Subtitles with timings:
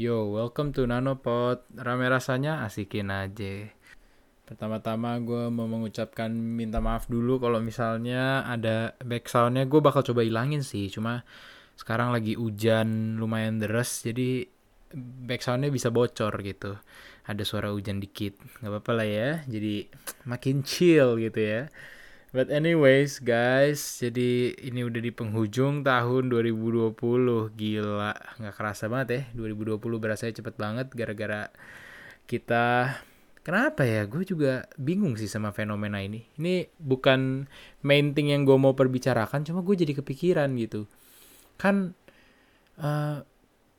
[0.00, 1.60] Yo, welcome to Nanopod.
[1.76, 3.68] Rame rasanya asikin aja.
[4.48, 10.64] Pertama-tama gue mau mengucapkan minta maaf dulu kalau misalnya ada backsoundnya gue bakal coba hilangin
[10.64, 10.88] sih.
[10.88, 11.20] Cuma
[11.76, 14.48] sekarang lagi hujan lumayan deras jadi
[15.28, 16.80] backsoundnya bisa bocor gitu.
[17.28, 18.40] Ada suara hujan dikit.
[18.64, 19.30] Gak apa-apa lah ya.
[19.44, 19.84] Jadi
[20.24, 21.68] makin chill gitu ya.
[22.30, 26.94] But anyways guys, jadi ini udah di penghujung tahun 2020
[27.58, 31.50] Gila, nggak kerasa banget ya 2020 berasa cepet banget gara-gara
[32.30, 32.94] kita.
[33.42, 34.06] Kenapa ya?
[34.06, 36.22] Gue juga bingung sih sama fenomena ini.
[36.38, 37.50] Ini bukan
[37.82, 40.86] main thing yang gue mau perbicarakan Cuma gue jadi kepikiran gitu.
[41.58, 41.98] Kan
[42.78, 43.26] uh,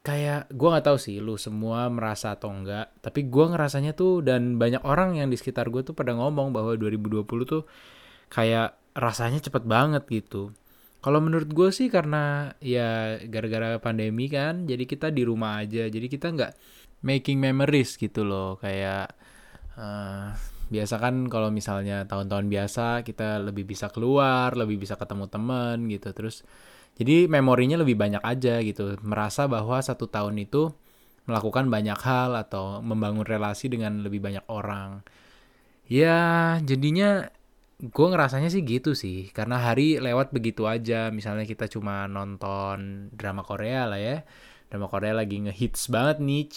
[0.03, 4.59] kayak gue nggak tahu sih lu semua merasa atau enggak Tapi gue ngerasanya tuh dan
[4.59, 7.63] banyak orang yang di sekitar gue tuh pada ngomong bahwa 2020 tuh
[8.31, 10.55] kayak rasanya cepet banget gitu.
[11.02, 16.05] Kalau menurut gue sih karena ya gara-gara pandemi kan, jadi kita di rumah aja, jadi
[16.05, 16.53] kita nggak
[17.02, 19.09] making memories gitu loh, kayak
[19.81, 20.30] uh,
[20.70, 26.14] biasa kan kalau misalnya tahun-tahun biasa kita lebih bisa keluar, lebih bisa ketemu temen gitu,
[26.14, 26.45] terus
[26.94, 30.70] jadi memorinya lebih banyak aja gitu, merasa bahwa satu tahun itu
[31.25, 35.02] melakukan banyak hal atau membangun relasi dengan lebih banyak orang.
[35.89, 37.25] Ya jadinya
[37.81, 39.33] gue ngerasanya sih gitu sih.
[39.33, 41.09] Karena hari lewat begitu aja.
[41.09, 44.21] Misalnya kita cuma nonton drama Korea lah ya.
[44.69, 46.47] Drama Korea lagi ngehits banget nih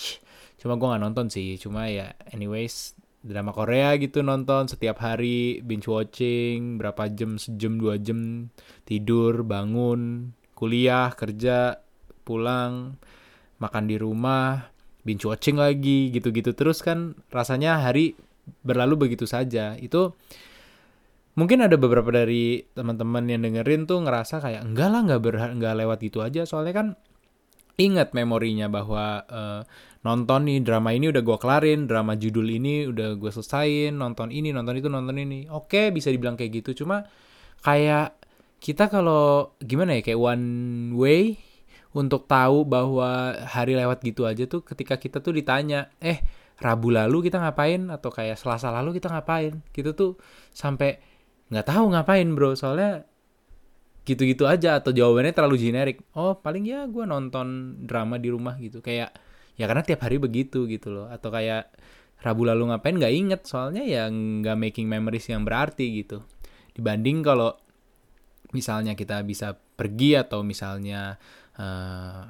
[0.61, 1.57] cuma gue nggak nonton sih.
[1.57, 5.65] Cuma ya anyways drama Korea gitu nonton setiap hari.
[5.65, 8.53] Binge watching berapa jam sejam dua jam.
[8.85, 11.81] Tidur bangun kuliah kerja
[12.23, 13.01] pulang
[13.59, 14.71] makan di rumah
[15.05, 16.53] binge watching lagi gitu-gitu.
[16.53, 18.17] Terus kan rasanya hari
[18.61, 19.77] berlalu begitu saja.
[19.81, 20.17] Itu
[21.35, 25.21] mungkin ada beberapa dari teman-teman yang dengerin tuh ngerasa kayak enggak lah nggak
[25.59, 26.47] nggak lewat gitu aja.
[26.47, 26.87] Soalnya kan
[27.75, 29.61] ingat memorinya bahwa uh,
[30.07, 34.55] nonton nih drama ini udah gue kelarin drama judul ini udah gue selesain nonton ini
[34.55, 35.51] nonton itu nonton ini.
[35.51, 36.85] Oke bisa dibilang kayak gitu.
[36.85, 37.03] Cuma
[37.67, 38.15] kayak
[38.63, 40.47] kita kalau gimana ya kayak one
[40.95, 41.35] way
[41.95, 46.23] untuk tahu bahwa hari lewat gitu aja tuh ketika kita tuh ditanya eh
[46.55, 47.91] Rabu lalu kita ngapain?
[47.91, 49.59] Atau kayak Selasa lalu kita ngapain?
[49.75, 50.15] Gitu tuh
[50.55, 51.03] sampai
[51.53, 52.57] nggak tahu ngapain bro.
[52.57, 53.05] Soalnya
[54.05, 55.97] gitu-gitu aja atau jawabannya terlalu generik.
[56.13, 58.85] Oh paling ya gue nonton drama di rumah gitu.
[58.85, 59.17] Kayak
[59.57, 61.07] ya karena tiap hari begitu gitu loh.
[61.09, 61.73] Atau kayak
[62.25, 63.41] Rabu lalu ngapain nggak inget.
[63.49, 66.25] Soalnya ya nggak making memories yang berarti gitu.
[66.77, 67.57] Dibanding kalau
[68.55, 71.19] misalnya kita bisa pergi atau misalnya
[71.59, 72.25] uh,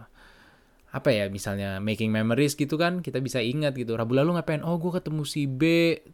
[0.95, 3.99] apa ya misalnya making memories gitu kan kita bisa ingat gitu.
[3.99, 4.63] Rabu lalu ngapain?
[4.63, 5.63] Oh gue ketemu si B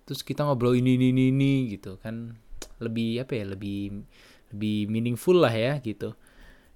[0.08, 2.36] terus kita ngobrol ini ini ini gitu kan
[2.80, 4.02] lebih apa ya lebih
[4.50, 6.16] lebih meaningful lah ya gitu.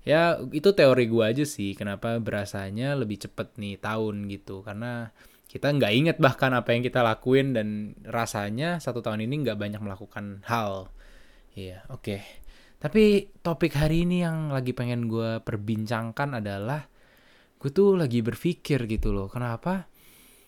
[0.05, 4.61] Ya itu teori gue aja sih kenapa berasanya lebih cepet nih tahun gitu.
[4.63, 5.09] Karena
[5.49, 9.81] kita nggak inget bahkan apa yang kita lakuin dan rasanya satu tahun ini nggak banyak
[9.81, 10.93] melakukan hal.
[11.57, 12.03] Iya oke.
[12.03, 12.21] Okay.
[12.85, 16.85] tapi topik hari ini yang lagi pengen gue perbincangkan adalah
[17.57, 19.89] gue tuh lagi berpikir gitu loh kenapa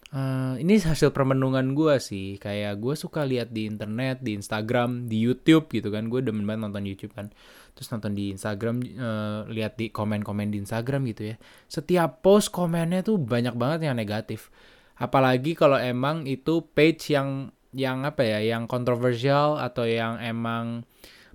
[0.06, 2.38] Uh, ini hasil permenungan gue sih.
[2.38, 6.06] Kayak gue suka lihat di internet di Instagram di YouTube gitu kan.
[6.06, 7.34] Gue demen banget nonton YouTube kan.
[7.74, 11.36] Terus nonton di Instagram uh, lihat di komen-komen di Instagram gitu ya.
[11.66, 14.54] Setiap post komennya tuh banyak banget yang negatif.
[14.96, 20.86] Apalagi kalau emang itu page yang yang apa ya yang kontroversial atau yang emang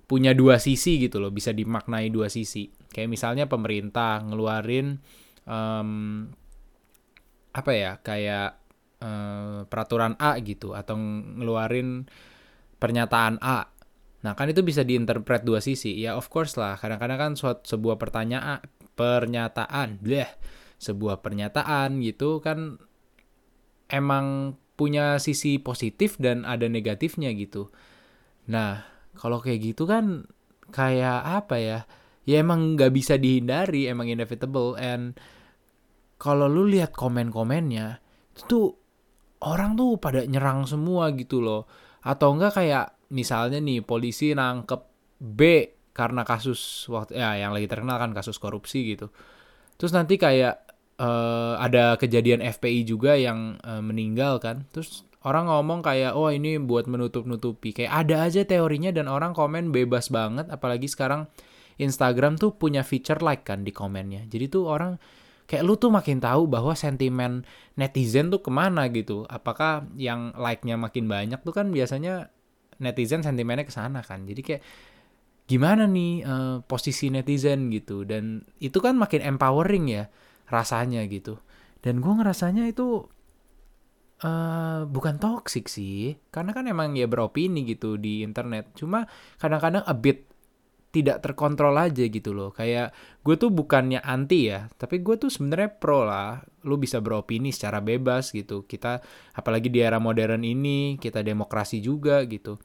[0.08, 1.28] punya dua sisi gitu loh.
[1.28, 2.72] Bisa dimaknai dua sisi.
[2.88, 4.96] Kayak misalnya pemerintah ngeluarin
[5.44, 6.26] um,
[7.52, 8.61] apa ya kayak
[9.02, 12.06] uh, peraturan A gitu atau ngeluarin
[12.78, 13.66] pernyataan A.
[14.22, 15.98] Nah, kan itu bisa diinterpret dua sisi.
[15.98, 18.62] Ya of course lah, kadang-kadang kan suatu sebuah pertanyaan
[18.94, 20.30] pernyataan, bleh,
[20.78, 22.78] sebuah pernyataan gitu kan
[23.90, 27.68] emang punya sisi positif dan ada negatifnya gitu.
[28.48, 28.82] Nah,
[29.14, 30.26] kalau kayak gitu kan
[30.72, 31.78] kayak apa ya?
[32.22, 34.78] Ya emang nggak bisa dihindari, emang inevitable.
[34.78, 35.18] And
[36.22, 37.98] kalau lu lihat komen-komennya,
[38.38, 38.78] itu
[39.42, 41.66] orang tuh pada nyerang semua gitu loh.
[42.02, 44.80] Atau enggak kayak misalnya nih polisi nangkep
[45.22, 45.40] B
[45.92, 49.12] karena kasus waktu ya yang lagi terkenal kan kasus korupsi gitu.
[49.76, 50.62] Terus nanti kayak
[50.98, 54.64] uh, ada kejadian FPI juga yang uh, meninggal kan.
[54.72, 57.76] Terus orang ngomong kayak oh ini buat menutup-nutupi.
[57.76, 61.28] Kayak ada aja teorinya dan orang komen bebas banget apalagi sekarang
[61.76, 64.26] Instagram tuh punya feature like kan di komennya.
[64.28, 64.96] Jadi tuh orang
[65.52, 67.44] kayak lu tuh makin tahu bahwa sentimen
[67.76, 69.28] netizen tuh ke mana gitu.
[69.28, 72.32] Apakah yang like-nya makin banyak tuh kan biasanya
[72.80, 74.24] netizen sentimennya ke sana kan.
[74.24, 74.62] Jadi kayak
[75.44, 80.08] gimana nih uh, posisi netizen gitu dan itu kan makin empowering ya
[80.48, 81.36] rasanya gitu.
[81.82, 83.10] dan gue ngerasanya itu
[84.22, 89.04] uh, bukan toxic sih karena kan emang ya beropini gitu di internet cuma
[89.36, 90.31] kadang-kadang a bit
[90.92, 92.52] tidak terkontrol aja gitu loh.
[92.52, 92.92] Kayak
[93.24, 96.44] gue tuh bukannya anti ya tapi gue tuh sebenarnya pro lah.
[96.68, 98.68] Lu bisa beropini secara bebas gitu.
[98.68, 99.00] Kita
[99.34, 102.60] apalagi di era modern ini kita demokrasi juga gitu.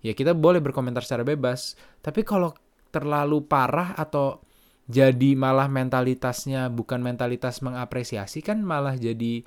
[0.00, 1.74] Ya kita boleh berkomentar secara bebas.
[2.00, 2.54] Tapi kalau
[2.94, 4.40] terlalu parah atau
[4.86, 9.46] jadi malah mentalitasnya bukan mentalitas mengapresiasi kan malah jadi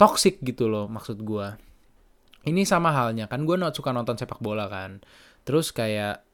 [0.00, 1.46] toxic gitu loh maksud gue
[2.42, 3.30] ini sama halnya.
[3.30, 4.98] Kan gue not suka nonton sepak bola kan.
[5.46, 6.26] Terus kayak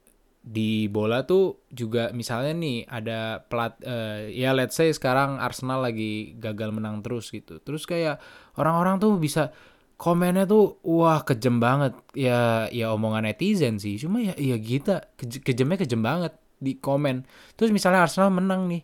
[0.49, 6.33] di bola tuh juga misalnya nih ada plat uh, ya let's say sekarang Arsenal lagi
[6.41, 7.61] gagal menang terus gitu.
[7.61, 8.17] Terus kayak
[8.57, 9.53] orang-orang tuh bisa
[10.01, 11.93] komennya tuh wah kejem banget.
[12.17, 14.01] Ya ya omongan netizen sih.
[14.01, 17.29] Cuma ya ya kita ke, kejemnya kejem banget di komen.
[17.53, 18.81] Terus misalnya Arsenal menang nih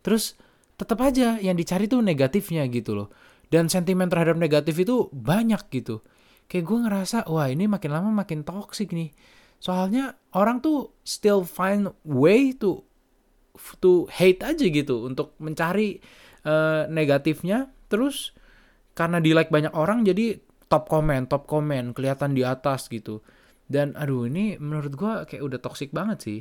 [0.00, 0.34] terus
[0.80, 3.12] tetap aja yang dicari tuh negatifnya gitu loh.
[3.52, 6.00] Dan sentimen terhadap negatif itu banyak gitu.
[6.48, 9.12] Kayak gue ngerasa wah ini makin lama makin toksik nih
[9.62, 12.82] Soalnya orang tuh still find way to
[13.78, 16.02] to hate aja gitu untuk mencari
[16.42, 17.70] uh, negatifnya.
[17.86, 18.34] Terus
[18.98, 23.22] karena di like banyak orang jadi top komen top komen kelihatan di atas gitu.
[23.70, 26.40] Dan aduh ini menurut gue kayak udah toxic banget sih.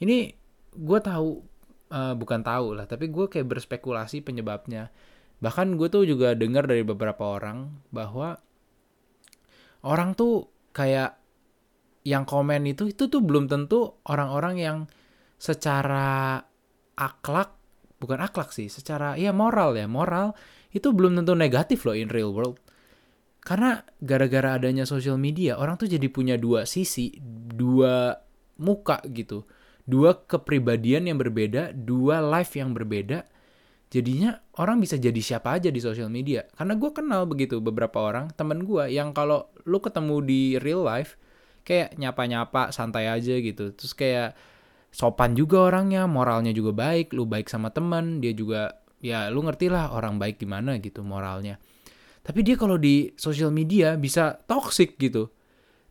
[0.00, 0.32] Ini
[0.72, 1.44] gue tahu
[1.92, 4.88] uh, bukan tahu lah tapi gue kayak berspekulasi penyebabnya.
[5.44, 8.40] Bahkan gue tuh juga dengar dari beberapa orang bahwa
[9.84, 11.23] orang tuh kayak
[12.04, 14.78] yang komen itu itu tuh belum tentu orang-orang yang
[15.40, 16.36] secara
[16.94, 17.56] akhlak
[17.98, 20.36] bukan akhlak sih secara ya moral ya moral
[20.74, 22.58] itu belum tentu negatif loh in real world.
[23.44, 27.14] Karena gara-gara adanya social media orang tuh jadi punya dua sisi
[27.54, 28.18] dua
[28.58, 29.46] muka gitu.
[29.86, 33.22] Dua kepribadian yang berbeda dua life yang berbeda.
[33.94, 36.42] Jadinya orang bisa jadi siapa aja di social media.
[36.58, 41.14] Karena gue kenal begitu beberapa orang temen gue yang kalau lu ketemu di real life
[41.64, 43.72] kayak nyapa-nyapa santai aja gitu.
[43.72, 44.36] Terus kayak
[44.94, 49.66] sopan juga orangnya moralnya juga baik lu baik sama teman dia juga ya lu ngerti
[49.66, 51.58] lah orang baik gimana gitu moralnya.
[52.24, 55.28] Tapi dia kalau di sosial media bisa toxic gitu.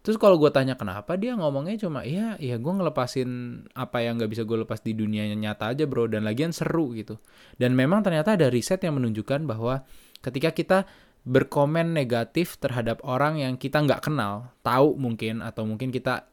[0.03, 1.15] Terus kalau gue tanya kenapa?
[1.15, 5.29] Dia ngomongnya cuma ya ya gue ngelepasin apa yang nggak bisa gue lepas di dunia
[5.29, 6.09] nyata aja bro.
[6.09, 7.21] Dan lagian seru gitu.
[7.55, 9.85] Dan memang ternyata ada riset yang menunjukkan bahwa
[10.19, 10.79] ketika kita
[11.23, 16.27] berkomen negatif terhadap orang yang kita nggak kenal, tahu mungkin atau mungkin kita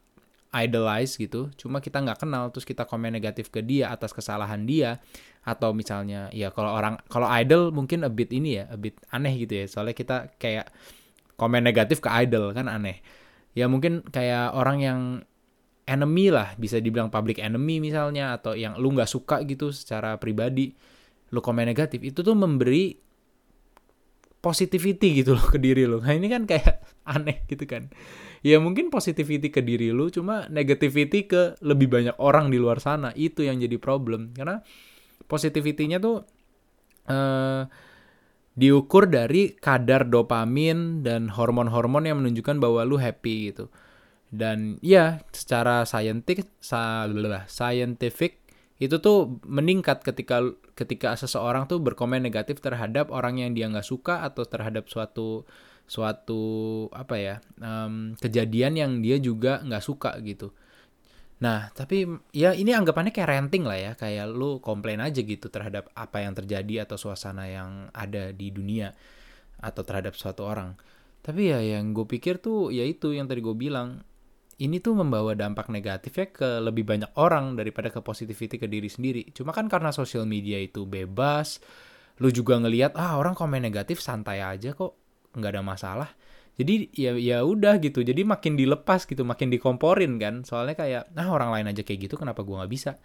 [0.51, 4.99] idolize gitu, cuma kita nggak kenal terus kita komen negatif ke dia atas kesalahan dia
[5.47, 9.31] atau misalnya ya kalau orang kalau idol mungkin a bit ini ya, a bit aneh
[9.39, 10.67] gitu ya, soalnya kita kayak
[11.39, 12.99] komen negatif ke idol kan aneh.
[13.55, 15.01] Ya mungkin kayak orang yang
[15.87, 20.75] enemy lah, bisa dibilang public enemy misalnya atau yang lu nggak suka gitu secara pribadi,
[21.31, 23.10] lu komen negatif itu tuh memberi
[24.41, 26.01] positivity gitu loh ke diri lo.
[26.01, 26.85] Nah ini kan kayak
[27.15, 27.93] aneh gitu kan.
[28.41, 33.13] Ya mungkin positivity ke diri lo, cuma negativity ke lebih banyak orang di luar sana.
[33.13, 34.33] Itu yang jadi problem.
[34.33, 34.65] Karena
[35.29, 36.25] positivity-nya tuh
[37.13, 37.63] uh,
[38.57, 43.69] diukur dari kadar dopamin dan hormon-hormon yang menunjukkan bahwa lu happy gitu.
[44.31, 46.49] Dan ya secara scientific,
[47.51, 48.40] scientific
[48.81, 50.41] itu tuh meningkat ketika
[50.73, 55.45] ketika seseorang tuh berkomen negatif terhadap orang yang dia nggak suka atau terhadap suatu
[55.85, 56.43] suatu
[56.97, 60.57] apa ya um, kejadian yang dia juga nggak suka gitu.
[61.45, 65.93] Nah tapi ya ini anggapannya kayak renting lah ya kayak lu komplain aja gitu terhadap
[65.93, 68.97] apa yang terjadi atau suasana yang ada di dunia
[69.61, 70.73] atau terhadap suatu orang.
[71.21, 74.01] Tapi ya yang gue pikir tuh ya itu yang tadi gue bilang
[74.61, 79.33] ini tuh membawa dampak negatifnya ke lebih banyak orang daripada ke positivity ke diri sendiri.
[79.33, 81.65] Cuma kan karena sosial media itu bebas,
[82.21, 84.93] lu juga ngelihat ah orang komen negatif santai aja kok,
[85.33, 86.11] nggak ada masalah.
[86.61, 88.05] Jadi ya ya udah gitu.
[88.05, 90.45] Jadi makin dilepas gitu, makin dikomporin kan.
[90.45, 93.01] Soalnya kayak ah orang lain aja kayak gitu, kenapa gua nggak bisa?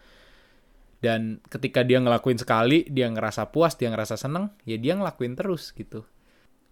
[1.00, 5.72] Dan ketika dia ngelakuin sekali, dia ngerasa puas, dia ngerasa seneng, ya dia ngelakuin terus
[5.72, 6.04] gitu.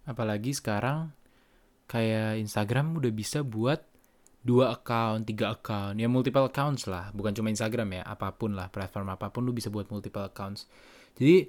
[0.04, 1.16] Apalagi sekarang
[1.88, 3.93] kayak Instagram udah bisa buat
[4.44, 8.68] dua account, tiga account, ya multiple accounts lah, bukan cuma Instagram ya, apa pun lah,
[8.68, 10.68] platform apa pun lu bisa buat multiple accounts.
[11.16, 11.48] Jadi,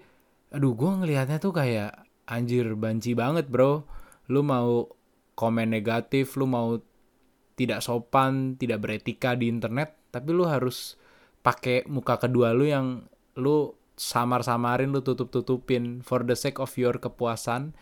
[0.56, 1.92] aduh, gue ngelihatnya tuh kayak
[2.32, 3.84] anjir banci banget bro.
[4.32, 4.88] Lu mau
[5.36, 6.80] komen negatif, lu mau
[7.60, 10.96] tidak sopan, tidak beretika di internet, tapi lu harus
[11.44, 17.76] pakai muka kedua lu yang lu samar-samarin, lu tutup-tutupin for the sake of your kepuasan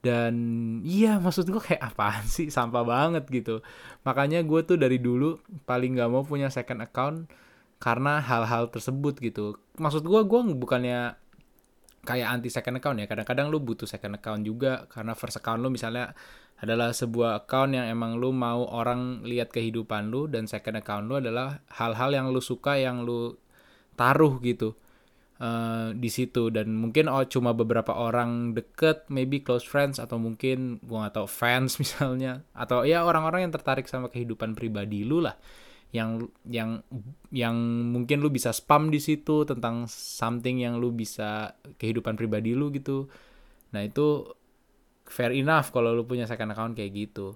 [0.00, 0.34] dan
[0.80, 2.48] iya maksud gue kayak apaan sih?
[2.48, 3.60] Sampah banget gitu.
[4.08, 5.36] Makanya gue tuh dari dulu
[5.68, 7.28] paling gak mau punya second account
[7.80, 9.60] karena hal-hal tersebut gitu.
[9.76, 11.16] Maksud gue gue bukannya
[12.08, 13.06] kayak anti second account ya.
[13.08, 16.16] Kadang-kadang lu butuh second account juga karena first account lu misalnya
[16.60, 21.20] adalah sebuah account yang emang lu mau orang lihat kehidupan lu dan second account lu
[21.20, 23.36] adalah hal-hal yang lu suka yang lu
[23.96, 24.76] taruh gitu
[25.40, 30.78] uh, di situ dan mungkin oh cuma beberapa orang deket maybe close friends atau mungkin
[30.84, 35.34] gua gak tahu fans misalnya atau ya orang-orang yang tertarik sama kehidupan pribadi lu lah
[35.90, 36.86] yang yang
[37.34, 37.56] yang
[37.90, 43.10] mungkin lu bisa spam di situ tentang something yang lu bisa kehidupan pribadi lu gitu.
[43.74, 44.22] Nah itu
[45.02, 47.34] fair enough kalau lu punya second account kayak gitu.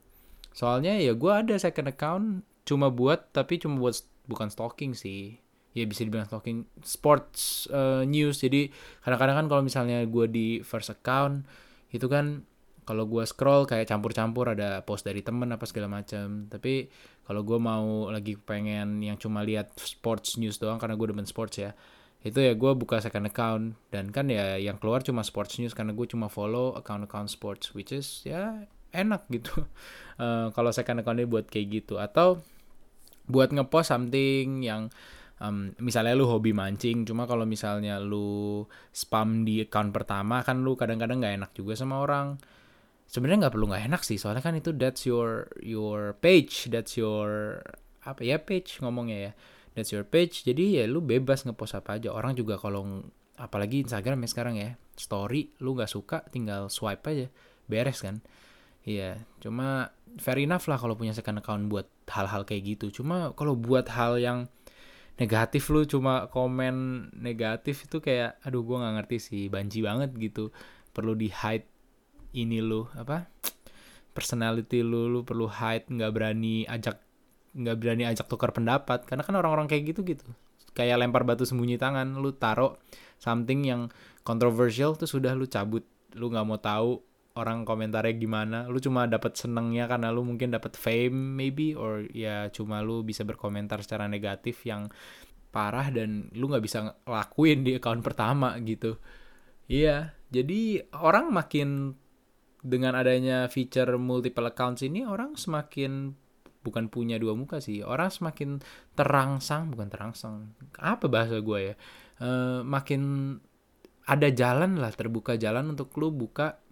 [0.55, 2.27] Soalnya ya gue ada second account
[2.63, 3.99] cuma buat tapi cuma buat
[4.31, 5.43] bukan stalking sih.
[5.75, 8.39] Ya bisa dibilang stalking sports uh, news.
[8.41, 8.71] Jadi
[9.03, 11.45] kadang-kadang kan kalau misalnya gue di first account
[11.91, 12.47] itu kan
[12.87, 16.85] kalau gue scroll kayak campur-campur ada post dari temen apa segala macam tapi
[17.25, 21.57] kalau gue mau lagi pengen yang cuma lihat sports news doang karena gue demen sports
[21.57, 21.73] ya
[22.25, 23.77] itu ya gue buka second account.
[23.93, 27.93] Dan kan ya yang keluar cuma sports news karena gue cuma follow account-account sports which
[27.93, 28.65] is ya
[28.97, 29.69] enak gitu.
[30.17, 32.01] Uh, kalau second account ini buat kayak gitu.
[32.01, 32.41] Atau
[33.29, 34.89] buat ngepost something yang
[35.45, 40.75] um, misalnya lu hobi mancing cuma kalau misalnya lu spam di account pertama kan lu
[40.75, 42.41] kadang-kadang nggak enak juga sama orang.
[43.05, 47.61] Sebenarnya nggak perlu nggak enak sih soalnya kan itu that's your your page that's your
[48.05, 49.33] apa ya page ngomongnya ya.
[49.75, 52.15] That's your page jadi ya lu bebas ngepost apa aja.
[52.15, 53.05] Orang juga kalau
[53.37, 57.27] apalagi Instagram ya sekarang ya story lu nggak suka tinggal swipe aja
[57.69, 58.25] beres kan.
[58.85, 63.03] Iya cuma fair enough lah kalau punya second account buat hal-hal kayak gitu.
[63.03, 64.47] Cuma kalau buat hal yang
[65.15, 70.51] negatif lu cuma komen negatif itu kayak aduh gue nggak ngerti sih banji banget gitu.
[70.91, 71.67] Perlu di hide
[72.35, 73.31] ini lu apa
[74.15, 76.99] personality lu lu perlu hide nggak berani ajak
[77.55, 79.07] nggak berani ajak tukar pendapat.
[79.07, 80.27] Karena kan orang-orang kayak gitu gitu.
[80.75, 82.75] Kayak lempar batu sembunyi tangan lu taruh
[83.23, 83.95] something yang
[84.27, 85.87] controversial tuh sudah lu cabut.
[86.19, 88.59] Lu nggak mau tahu orang komentarnya gimana.
[88.71, 93.27] Lu cuma dapat senengnya karena lu mungkin dapat fame maybe or ya cuma lu bisa
[93.27, 94.87] berkomentar secara negatif yang
[95.51, 98.99] parah dan lu nggak bisa lakuin di account pertama gitu.
[99.67, 101.95] Iya jadi orang makin
[102.65, 106.17] dengan adanya feature multiple accounts ini orang semakin
[106.65, 108.57] bukan punya dua muka sih orang semakin
[108.97, 111.75] terangsang bukan terangsang apa bahasa gue ya
[112.25, 113.37] uh, makin
[114.09, 116.64] ada jalan lah terbuka jalan untuk lu buka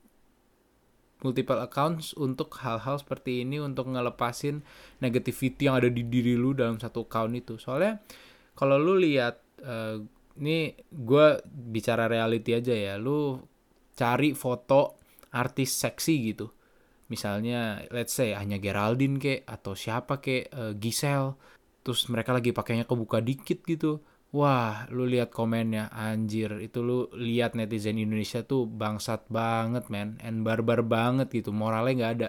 [1.23, 4.63] multiple accounts untuk hal-hal seperti ini untuk ngelepasin
[5.03, 7.55] negativity yang ada di diri lu dalam satu account itu.
[7.57, 8.03] Soalnya
[8.55, 9.99] kalau lu lihat uh,
[10.39, 13.39] ini gue bicara reality aja ya lu
[13.95, 15.01] cari foto
[15.33, 16.47] artis seksi gitu.
[17.09, 21.37] Misalnya let's say hanya Geraldine kek atau siapa kek uh, Giselle.
[21.83, 23.99] Terus mereka lagi pakainya kebuka dikit gitu
[24.33, 25.93] wah lu lihat komennya.
[25.93, 30.17] Anjir itu lu lihat netizen Indonesia tuh bangsat banget men.
[30.25, 32.29] And barbar banget gitu moralnya nggak ada.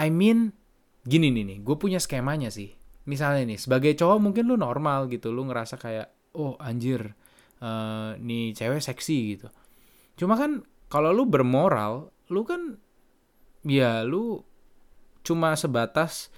[0.00, 0.56] I mean
[1.04, 1.58] gini nih nih.
[1.62, 2.72] Gue punya skemanya sih.
[3.06, 5.30] Misalnya nih sebagai cowok mungkin lu normal gitu.
[5.30, 7.12] Lu ngerasa kayak oh anjir
[7.60, 9.48] uh, nih cewek seksi gitu.
[10.16, 12.80] Cuma kan kalau lu bermoral lu kan
[13.68, 14.40] ya lu
[15.20, 16.32] cuma sebatas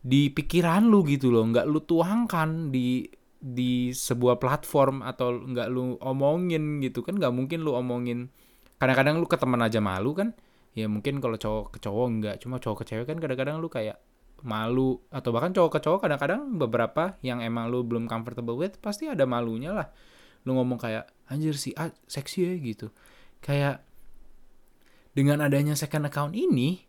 [0.00, 1.44] di pikiran lu gitu loh.
[1.44, 3.04] Nggak lu tuangkan di
[3.44, 8.32] di sebuah platform atau nggak lu omongin gitu kan nggak mungkin lu omongin.
[8.80, 10.32] Kadang-kadang lu ke teman aja malu kan
[10.72, 14.00] ya mungkin kalau cowok ke cowok nggak cuma cowok ke cewek kan kadang-kadang lu kayak
[14.42, 19.06] malu atau bahkan cowok ke cowok kadang-kadang beberapa yang emang lu belum comfortable with pasti
[19.12, 19.88] ada malunya lah.
[20.48, 22.88] Lu ngomong kayak anjir si A seksi ya gitu.
[23.44, 23.84] Kayak
[25.14, 26.80] dengan adanya second account ini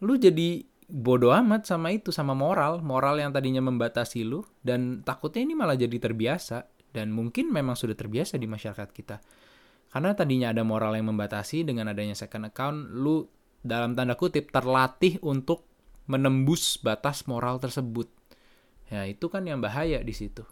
[0.00, 2.82] lu jadi bodoh amat sama itu sama moral.
[2.82, 6.66] Moral yang tadinya membatasi lu dan takutnya ini malah jadi terbiasa.
[6.90, 9.22] Dan mungkin memang sudah terbiasa di masyarakat kita.
[9.90, 13.26] Karena tadinya ada moral yang membatasi dengan adanya second account lu
[13.62, 15.66] dalam tanda kutip terlatih untuk
[16.10, 18.10] menembus batas moral tersebut.
[18.90, 20.42] Ya itu kan yang bahaya di situ.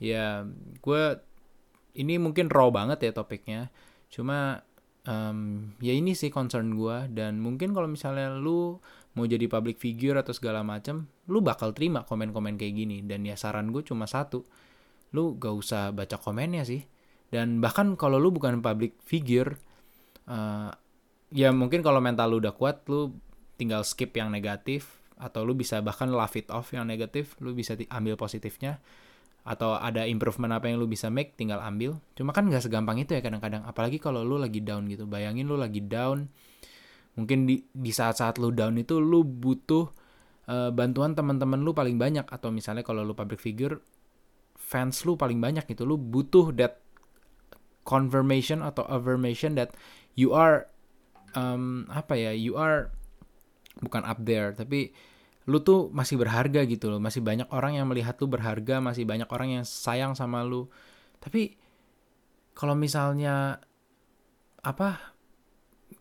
[0.00, 0.48] Ya
[0.80, 1.02] gue
[1.96, 3.68] ini mungkin raw banget ya topiknya.
[4.08, 4.64] Cuma
[5.04, 8.80] um, ya ini sih concern gue dan mungkin kalau misalnya lu
[9.16, 12.96] mau jadi public figure atau segala macam lu bakal terima komen-komen kayak gini.
[13.04, 14.44] Dan ya saran gue cuma satu
[15.16, 16.84] lu gak usah baca komennya sih.
[17.28, 19.56] Dan bahkan kalau lu bukan public figure
[20.28, 20.72] uh,
[21.32, 23.12] ya mungkin kalau mental lu udah kuat lu
[23.60, 27.76] tinggal skip yang negatif atau lu bisa bahkan laugh it off yang negatif lu bisa
[27.92, 28.80] ambil positifnya.
[29.48, 31.96] Atau ada improvement apa yang lu bisa make tinggal ambil.
[32.12, 33.64] Cuma kan nggak segampang itu ya kadang-kadang.
[33.64, 35.08] Apalagi kalau lu lagi down gitu.
[35.08, 36.28] Bayangin lu lagi down
[37.18, 39.90] mungkin di di saat-saat lu down itu lu butuh
[40.46, 42.24] uh, bantuan teman-teman lu paling banyak.
[42.30, 43.82] Atau misalnya kalau lu public figure
[44.54, 45.82] fans lu paling banyak gitu.
[45.82, 46.78] Lu butuh that
[47.82, 49.74] confirmation atau affirmation that
[50.14, 50.70] you are
[51.34, 52.94] um, apa ya you are
[53.80, 54.92] bukan up there tapi
[55.48, 57.00] lu tuh masih berharga gitu loh.
[57.00, 60.68] Masih banyak orang yang melihat lu berharga masih banyak orang yang sayang sama lu.
[61.18, 61.56] Tapi
[62.52, 63.58] kalau misalnya
[64.60, 65.17] apa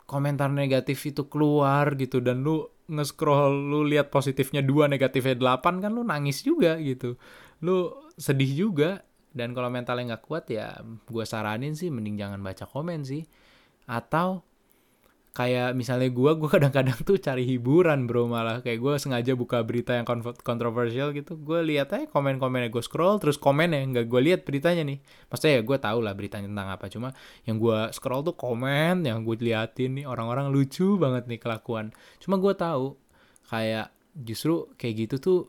[0.08, 5.92] komentar negatif itu keluar gitu dan lu nge-scroll lu lihat positifnya dua negatifnya delapan kan
[5.92, 7.20] lu nangis juga gitu.
[7.60, 9.04] Lu sedih juga
[9.36, 13.28] dan kalau mentalnya nggak kuat ya gue saranin sih mending jangan baca komen sih.
[13.88, 14.47] Atau
[15.38, 18.66] kayak misalnya gue gue kadang-kadang tuh cari hiburan bro malah.
[18.66, 20.10] Kayak gue sengaja buka berita yang
[20.42, 21.38] kontroversial gitu.
[21.38, 22.74] Gue lihat aja komen-komennya.
[22.74, 24.98] Gue scroll terus komen ya nggak gue lihat beritanya nih.
[25.30, 26.86] Maksudnya ya gue tau lah beritanya tentang apa.
[26.90, 27.14] Cuma
[27.46, 31.94] yang gue scroll tuh komen yang gue liatin nih orang-orang lucu banget nih kelakuan.
[32.18, 32.98] Cuma gue tahu
[33.54, 35.40] kayak justru kayak gitu tuh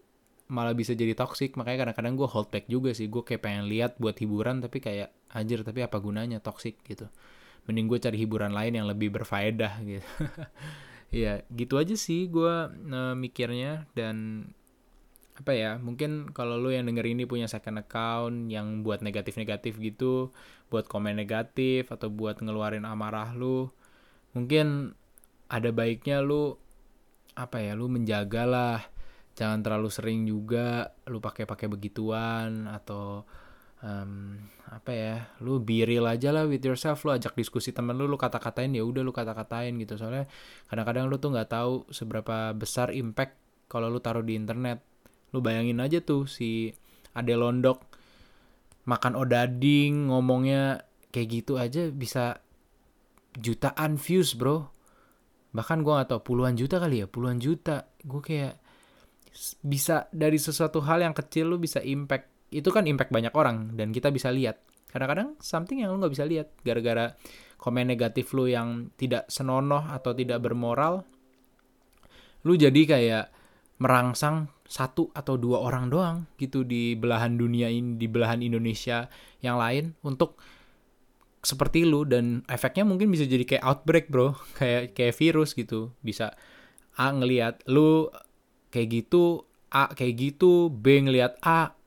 [0.52, 1.56] malah bisa jadi toxic.
[1.56, 3.08] Makanya kadang-kadang gue hold back juga sih.
[3.08, 6.76] Gue kayak pengen lihat buat hiburan tapi kayak anjir tapi apa gunanya toxic?
[6.84, 7.08] gitu
[7.68, 10.08] mending gue cari hiburan lain yang lebih berfaedah gitu.
[11.08, 13.88] Ya gitu aja sih gue uh, mikirnya.
[13.96, 14.48] Dan
[15.40, 20.34] apa ya mungkin kalau lu yang denger ini punya second account yang buat negatif-negatif gitu
[20.68, 23.70] buat komen negatif atau buat ngeluarin amarah lu
[24.36, 24.98] mungkin
[25.48, 26.60] ada baiknya lu
[27.38, 28.82] apa ya lu menjagalah.
[29.38, 33.22] Jangan terlalu sering juga lu pakai-pakai begituan atau
[33.82, 37.02] um, apa ya lu biril aja lah with yourself.
[37.06, 39.98] Lu ajak diskusi temen lu lu kata-katain ya udah lu kata-katain gitu.
[39.98, 40.26] Soalnya
[40.68, 43.38] kadang-kadang lu tuh nggak tahu seberapa besar impact
[43.70, 44.82] kalau lu taruh di internet.
[45.34, 46.72] Lu bayangin aja tuh si
[47.12, 47.84] Ade Londok
[48.88, 52.40] makan odading ngomongnya kayak gitu aja bisa
[53.36, 54.72] jutaan views bro.
[55.52, 57.06] Bahkan gue gak tau puluhan juta kali ya?
[57.08, 57.88] Puluhan juta.
[58.04, 58.56] Gue kayak
[59.60, 63.92] bisa dari sesuatu hal yang kecil lu bisa impact itu kan impact banyak orang dan
[63.92, 64.60] kita bisa lihat.
[64.88, 66.48] Kadang-kadang something yang lu nggak bisa lihat.
[66.64, 67.12] Gara-gara
[67.58, 71.04] komen negatif lu yang tidak senonoh atau tidak bermoral
[72.46, 73.26] lu jadi kayak
[73.82, 79.10] merangsang satu atau dua orang doang gitu di belahan dunia ini di belahan Indonesia
[79.42, 80.38] yang lain untuk
[81.42, 84.34] seperti lu dan efeknya mungkin bisa jadi kayak outbreak bro.
[84.58, 85.94] Kayak kayak virus gitu.
[86.02, 86.34] Bisa
[86.98, 88.10] A ngelihat lu
[88.74, 91.77] kayak gitu A kayak gitu B ngelihat A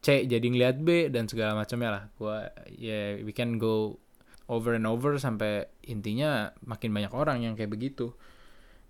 [0.00, 2.02] C jadi ngeliat B dan segala macamnya lah.
[2.16, 4.00] Gua ya yeah, we can go
[4.50, 8.10] over and over sampai intinya makin banyak orang yang kayak begitu.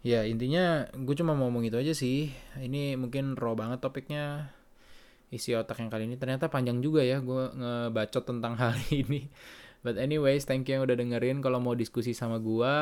[0.01, 2.33] Ya intinya gue cuma mau ngomong itu aja sih.
[2.57, 4.49] Ini mungkin raw banget topiknya
[5.29, 6.16] isi otak yang kali ini.
[6.16, 9.29] Ternyata panjang juga ya gue ngebacot tentang hal ini.
[9.85, 11.44] But anyways thank you yang udah dengerin.
[11.44, 12.75] Kalau mau diskusi sama gue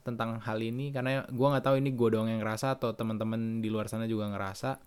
[0.00, 3.68] tentang hal ini karena gue nggak tahu ini gue doang yang ngerasa atau teman-teman di
[3.68, 4.80] luar sana juga ngerasa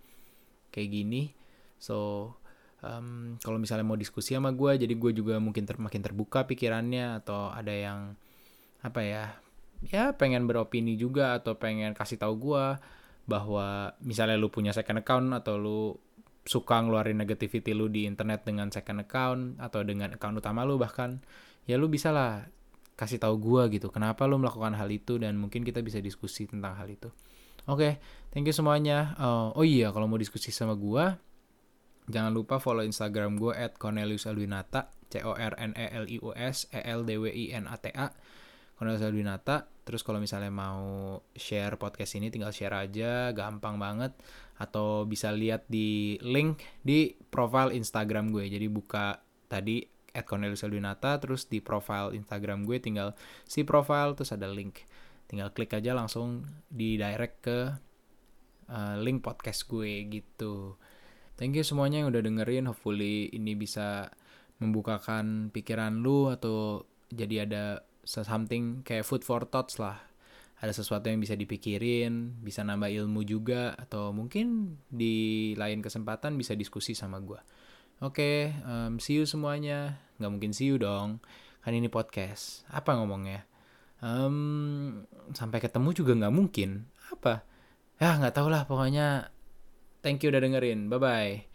[0.73, 1.29] kayak gini.
[1.77, 2.33] So
[2.85, 7.25] um, kalau misalnya mau diskusi sama gue jadi gue juga mungkin ter makin terbuka pikirannya
[7.25, 8.13] atau ada yang
[8.85, 9.25] apa ya
[9.89, 12.65] ya pengen beropini juga atau pengen kasih tahu gue
[13.25, 15.97] bahwa misalnya lu punya second account atau lu
[16.45, 21.17] suka ngeluarin negativity lu di internet dengan second account atau dengan account utama lu bahkan
[21.65, 22.45] ya lu bisa lah
[22.95, 26.77] kasih tahu gue gitu kenapa lu melakukan hal itu dan mungkin kita bisa diskusi tentang
[26.77, 27.09] hal itu.
[27.65, 27.93] Oke okay,
[28.29, 29.17] thank you semuanya.
[29.17, 31.17] Uh, oh iya kalau mau diskusi sama gue
[32.05, 36.17] Jangan lupa follow Instagram gue at Cornelius Alwinata, C O R N E L I
[36.21, 38.13] U S E L D W I N A T A.
[38.75, 39.71] Cornelius Alwinata.
[39.87, 44.11] Terus kalau misalnya mau share podcast ini tinggal share aja, gampang banget.
[44.59, 48.51] Atau bisa lihat di link di profile Instagram gue.
[48.51, 49.81] Jadi buka tadi
[50.15, 53.11] at Cornelius Alwinata, terus di profile Instagram gue tinggal
[53.43, 54.87] si profile terus ada link.
[55.27, 57.59] Tinggal klik aja langsung di direct ke
[58.71, 60.79] uh, link podcast gue gitu.
[61.35, 62.71] Thank you semuanya yang udah dengerin.
[62.71, 64.07] Hopefully ini bisa
[64.63, 69.99] membukakan pikiran lu atau jadi ada something kayak food for thoughts lah.
[70.63, 76.55] Ada sesuatu yang bisa dipikirin, bisa nambah ilmu juga, atau mungkin di lain kesempatan bisa
[76.55, 77.37] diskusi sama gue.
[77.99, 79.99] Oke, okay, um, see you semuanya.
[80.15, 81.19] Nggak mungkin see you dong,
[81.59, 82.63] kan ini podcast.
[82.71, 83.43] Apa ngomongnya?
[83.99, 85.03] Um,
[85.35, 86.87] sampai ketemu juga nggak mungkin.
[87.11, 87.43] Apa?
[87.99, 89.34] Ya nggak tau lah, pokoknya
[90.05, 90.85] Thank you udah dengerin.
[90.85, 91.49] Bye-bye.